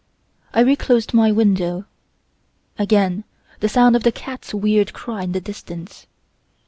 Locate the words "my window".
1.13-1.85